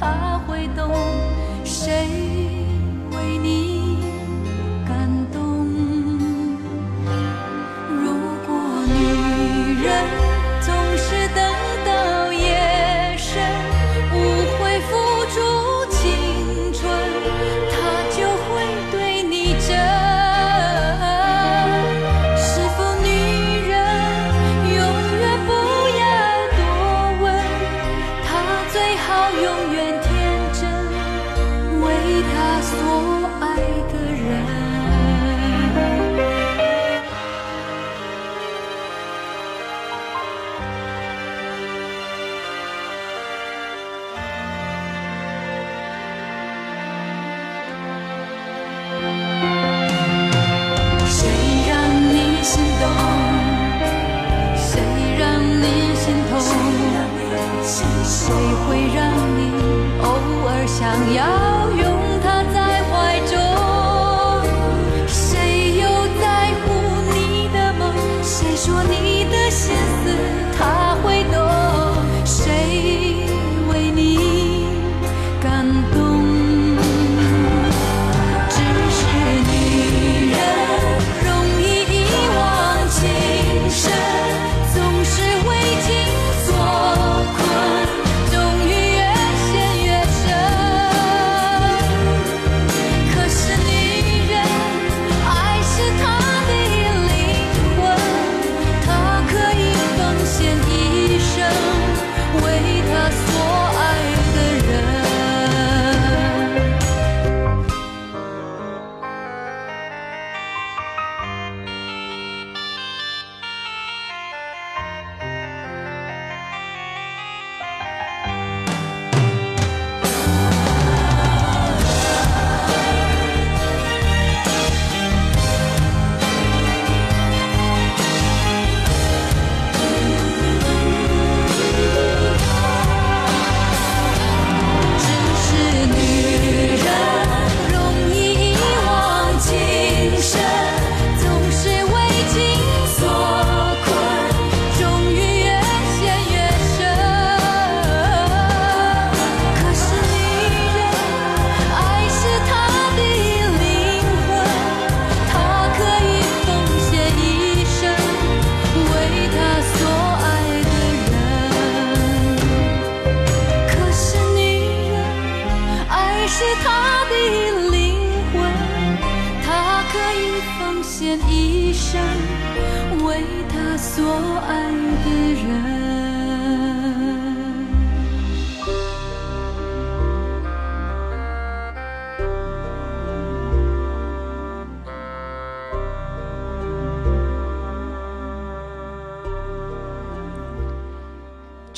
[0.00, 0.88] 他会懂
[1.64, 2.27] 谁？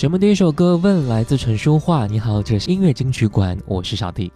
[0.00, 2.06] 节目第一首歌《问》来自陈淑桦。
[2.08, 4.32] 你好，这里是音乐金曲馆，我是小弟。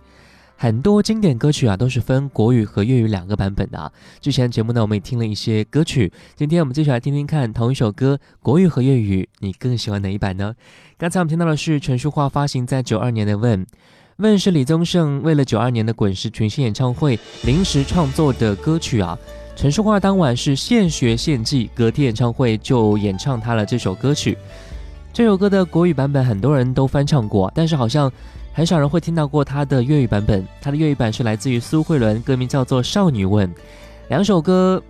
[0.58, 3.90] 很多经典歌曲啊都是分国语和粤语两个版本的啊。
[4.20, 10.54] 之前节目呢我们也听了一些歌曲，今天我们继续来听听看同一首歌国语和粤语，你更喜欢哪一版呢？
[10.98, 13.60] 刚才我们听到的是陈淑桦发行在九二年的《问》，
[14.18, 19.16] 《问》是李宗盛为了九二年的滚石群星演唱会临时创作的歌曲啊。
[19.56, 24.36] 陈淑桦当晚是现学现技，隔天演唱会就演唱他了这首歌曲。
[25.14, 28.10] 这首歌的国语版本很多人都翻唱过，但是好像
[28.52, 30.44] 很少人会听到过它的粤语版本。
[30.60, 33.48] 它的粤语版是来自于苏慧伦，歌名叫做《少女问》。
[34.08, 34.82] 两首歌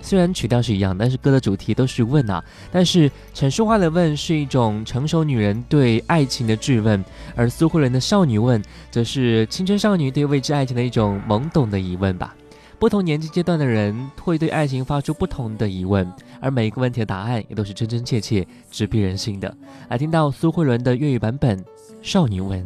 [0.00, 2.40] 虽然曲调是一样，但是歌的主题都是问啊。
[2.70, 8.62] 但是陈熟化的问是一种成熟女人对爱情的质问，而苏慧伦的《少女问》
[8.92, 12.32] 则是青春少女对未知爱情的一种懵懂的疑问吧。
[12.78, 16.08] 不同年纪阶段的人会对爱情发出不同的疑问。
[16.40, 19.54] 而每一个问题的答案也都是真真切切、直逼人性的。
[19.88, 21.58] 来听到苏慧伦的粤语版本
[22.02, 22.60] 《少女文》。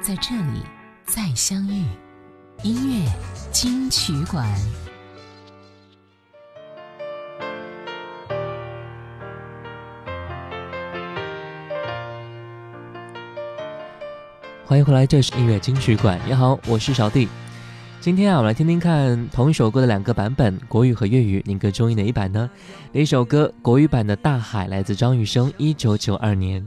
[0.00, 0.62] 在这里
[1.04, 1.84] 再相遇，
[2.62, 3.10] 音乐
[3.52, 4.42] 金曲馆。
[14.64, 16.18] 欢迎回来，这是音乐金曲馆。
[16.26, 17.28] 你好，我是小弟。
[18.00, 22.48] 今天啊，我们来听听看同一首歌的两个版本，国语和粤语，您更中意哪一版呢？
[22.92, 23.52] 哪一首歌？
[23.60, 26.66] 国语版的《大海》来自张雨生，一九九二年。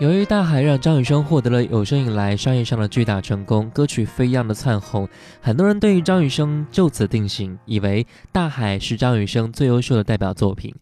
[0.04, 5.08] 由于《大海》让张雨生获得了有生以来商业上的巨大成功，歌曲《飞一样的窜红，
[5.40, 10.76] 很多人对于张雨生就此定型，以为《大海》是张雨生最优秀的代表作品，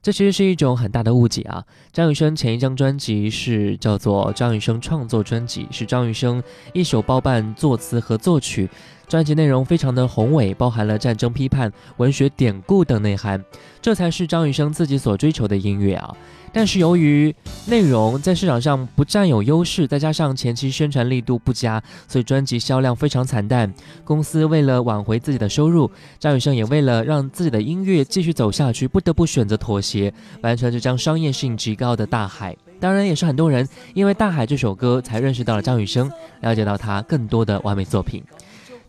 [0.00, 1.62] 这其实是一种很大的误解啊！
[1.92, 8.70] 张雨生前一张专辑是叫做《张雨生创作专辑》，是张雨生一手包办作词和作曲。
[9.12, 13.38] 专辑内容非常的宏伟，包含了战争批判、文学典故等内涵，
[13.82, 16.16] 这才是张雨生自己所追求的音乐啊！
[16.50, 17.34] 但是由于
[17.66, 23.70] 内容在市场上不占有优势，再加上前期宣传力度不佳，所以专辑销量非常惨淡。
[24.02, 32.54] 公司为了挽回自己的收入，张雨生也为了让自己的音乐继续走下去，不得不选择妥协，完全这将商业性极高的《大海》。
[32.80, 38.24] 当然，也是很多人因为《大海》这首歌才认识到了张雨生，了解到他更多的完美作品。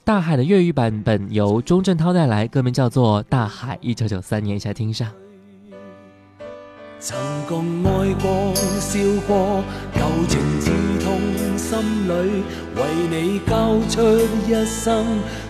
[0.05, 3.75] 大海的粤语版本由钟镇涛带来，歌名叫做《大海》。
[3.79, 5.07] 一九九三年，一下听上。
[6.99, 7.17] 曾
[7.47, 10.71] 共爱过，笑过，旧情刺
[11.05, 11.17] 痛
[11.57, 11.79] 心
[12.09, 12.43] 里，
[12.75, 15.05] 为你交出一生，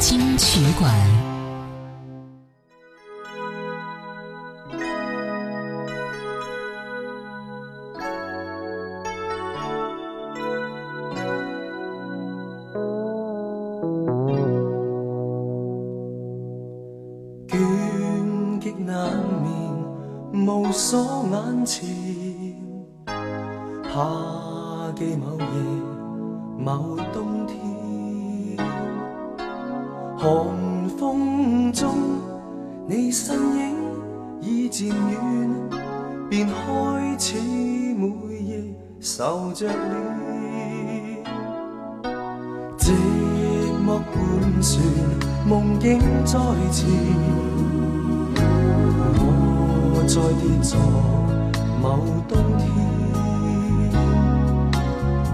[0.00, 1.29] 金曲馆。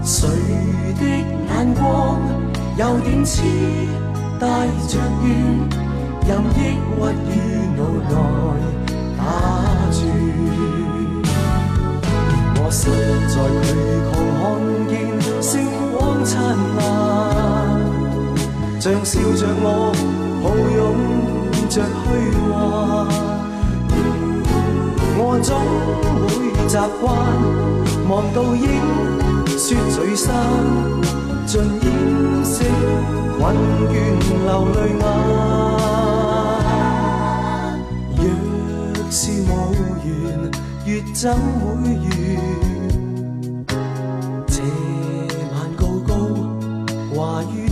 [0.07, 0.25] 谁
[1.01, 2.17] 的眼光
[2.77, 3.41] 有点痴，
[4.39, 4.47] 带
[4.87, 5.35] 着怨，
[6.25, 7.35] 任抑郁于
[7.75, 8.15] 脑内
[9.17, 9.21] 打
[9.91, 9.99] 转。
[12.55, 12.87] 我身
[13.27, 13.35] 在
[14.07, 14.95] 巨浪，看见
[15.43, 16.79] 星光灿烂，
[18.79, 19.91] 像笑着我，
[20.41, 20.55] 抱
[20.87, 20.87] 拥
[21.67, 22.05] 着虚
[23.17, 23.26] 幻。
[25.29, 25.57] 我总
[26.23, 26.29] 会
[26.69, 27.11] 习惯，
[28.07, 28.65] 望到影，
[29.57, 30.31] 说聚散，
[31.45, 31.89] 尽掩
[32.45, 32.63] 饰
[33.37, 33.53] 困
[33.91, 33.95] 倦
[34.45, 34.75] 流泪
[38.23, 38.47] 眼。
[38.95, 39.45] 若是无
[40.05, 40.09] 缘，
[40.85, 42.07] 月怎会圆？
[44.47, 44.63] 这
[45.51, 46.15] 晚高高
[47.13, 47.67] 挂于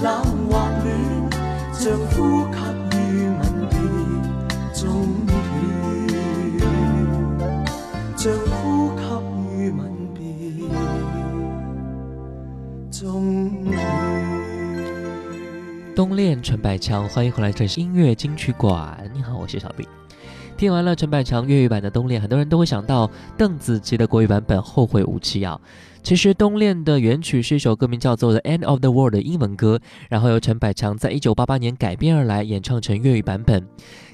[0.03, 0.57] 冷呼呼
[1.79, 1.95] 吸吸
[4.83, 4.83] 终
[8.17, 8.35] 终
[15.95, 19.09] 《冬恋》陈百强，欢迎回来，这是音乐金曲馆。
[19.15, 19.87] 你好，我是小 B。
[20.57, 25.41] 听完了陈百强粤语版的《冬恋》，很多人都会想到邓紫棋的国语版本《后会无期》。
[25.49, 25.61] 啊。
[26.03, 29.79] 其实《冬恋》的原曲是一首歌名叫做《The End of the World》的英文歌，
[30.11, 33.65] 然后由陈百强在一九八八年改编而来，演唱成粤语版本。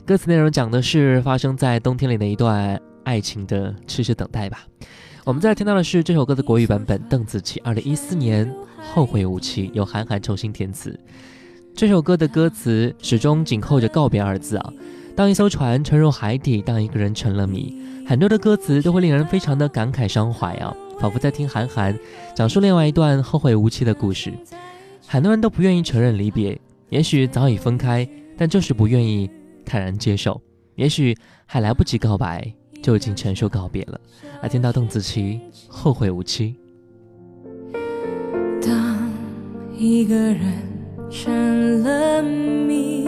[0.04, 4.66] 歌词内容讲的是发生在冬天里的一段爱情的痴痴等待吧。
[5.24, 8.54] 我们在听到的是这首歌的国语版本《邓紫棋二零一四年
[8.92, 10.98] 后会无期》，由韩寒重新填词。
[11.74, 14.72] 这首歌的歌词始终紧扣着“告别”二字啊。
[15.18, 17.76] 当一艘船沉入海底，当一个人成了谜，
[18.06, 21.92] 很多的歌词都会令人非常的感慨伤怀啊，仿佛在听韩寒
[22.36, 24.32] 讲述另外一段后会无期的故事。
[25.08, 26.56] 很多人都不愿意承认离别，
[26.88, 29.28] 也许早已分开，但就是不愿意
[29.64, 30.40] 坦然接受。
[30.76, 32.46] 也许还来不及告白，
[32.80, 34.00] 就已经承受告别了。
[34.40, 36.54] 而听到邓紫棋《后会无期》，
[38.64, 39.10] 当
[39.76, 40.54] 一个人
[41.10, 43.07] 成了谜。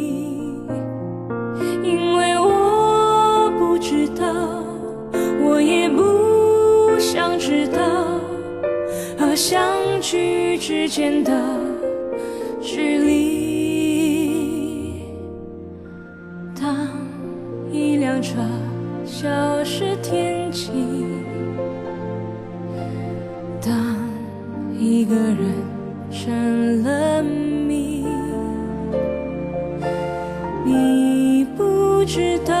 [5.43, 7.79] 我也不想知道，
[9.17, 9.61] 和相
[10.01, 11.31] 聚之间的
[12.61, 13.41] 距离。
[16.59, 16.75] 当
[17.71, 18.37] 一辆车
[19.05, 19.27] 消
[19.63, 20.71] 失天际，
[23.61, 23.97] 当
[24.77, 25.51] 一个人
[26.11, 28.05] 成了谜，
[30.63, 32.60] 你不知道。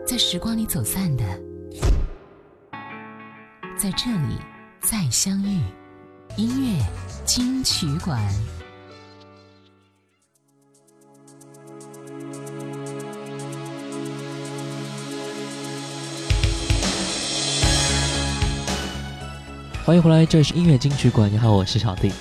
[0.05, 1.23] 在时光里走散的，
[3.77, 4.35] 在这里
[4.81, 5.57] 再相遇。
[6.35, 6.85] 音乐
[7.25, 8.21] 金曲馆。
[19.87, 21.31] 欢迎回来，这是音乐金曲馆。
[21.31, 22.11] 你好，我是小弟。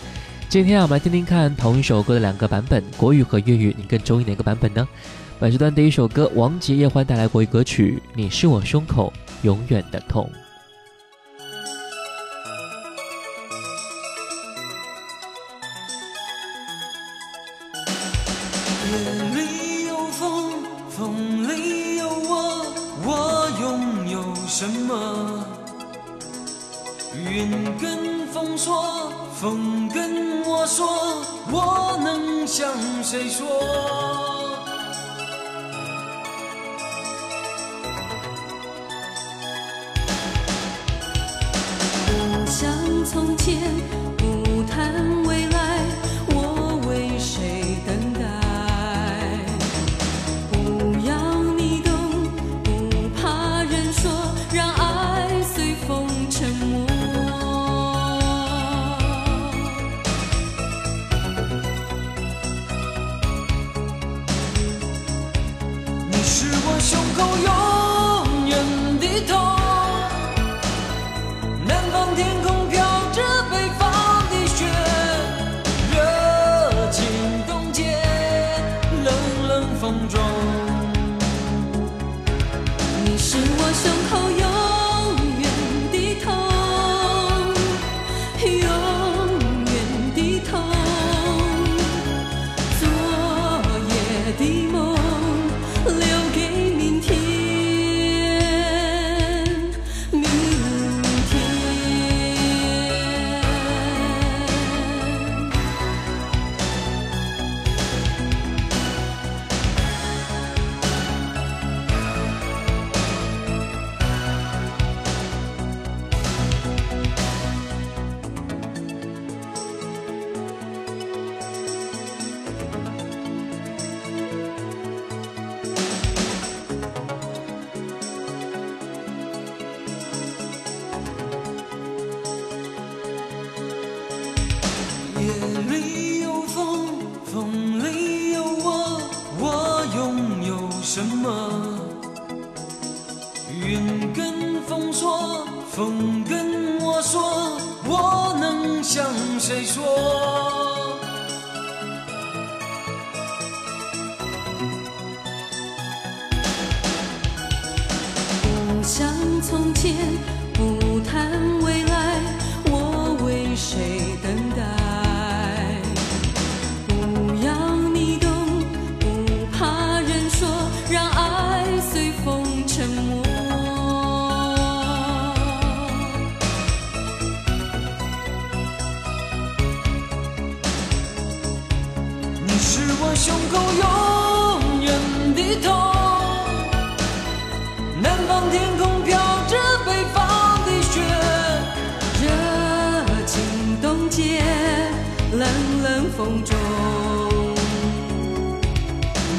[0.48, 3.74] 今天啊，我们来听听看同一首歌的两个版本，国语和粤语。
[3.76, 4.86] 你更中意哪个版本呢？
[5.40, 10.30] 本时段第一首歌，王杰叶欢带来国语歌曲《你是我胸口永远的痛》。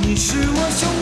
[0.02, 0.97] 你是我心中。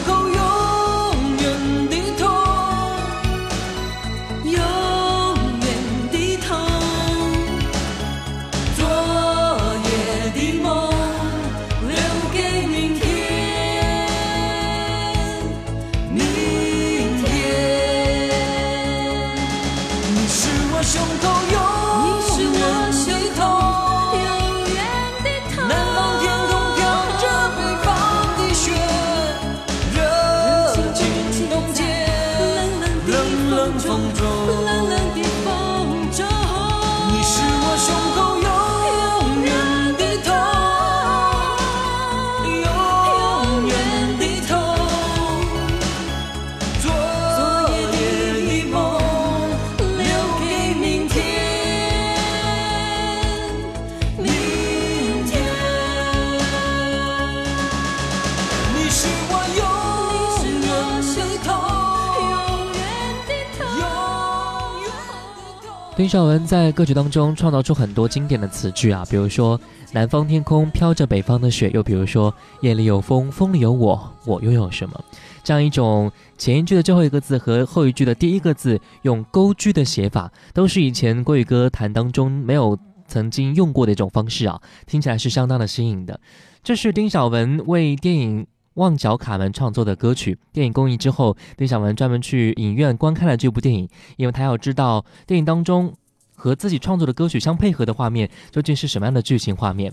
[65.98, 69.58] 丁少文在歌曲当中创造出很多经典的词句啊，比如说
[69.94, 75.04] 南方天空飘着北方的雪，又比如说夜里有风，风里有我，我拥有什么？
[75.42, 82.78] 这样一种前一句的最后一个字和后一句的第一个字用勾句的写法，都是以前国语歌坛当中没有
[83.08, 86.20] 曾经用过的一种方式啊，听起来是相当的新颖的。
[86.62, 88.46] 这是丁小文为电影。
[88.76, 95.94] 旺角卡门创作的歌曲《电影公映之后，丁小文专门去影院观看了这部电影，因为他要知道电影当中
[96.36, 99.92] 和自己创作的歌曲相配合的画面究竟是什么样的剧情画面。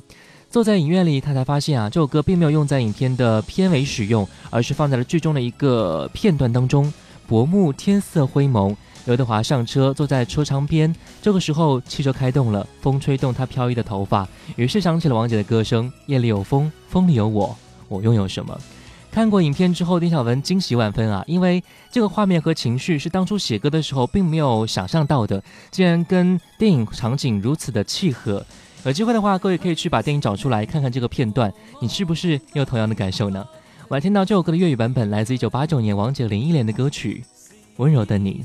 [0.51, 6.93] 坐在影院里，他才发现啊，这首歌并没有用在影片的片尾使用，而是放在了剧中的一个片段当中。
[7.29, 10.93] 薄暮，天色灰蒙，刘德华上车，坐在车窗边。
[11.23, 17.57] 这个时候，汽车开动了，风吹动他飘逸的头发，于是想起了王杰的歌声：夜里有风，风里有我。
[17.93, 18.59] 我拥有什么？
[19.11, 21.23] 看过影片之后，丁晓文惊喜万分啊！
[21.27, 28.43] 因为这个画面和情绪是当初写歌的时候并没有想象到的，竟然跟电影场景如此的契合。
[28.85, 33.45] 有机会的话，各位可以去把电影找出来看看这个片段，你是不是也有同样的感受呢？
[33.89, 37.23] 我还听到这首歌的粤语版本，来自1989年王杰林忆莲的歌曲
[37.83, 38.43] 《温柔的你》。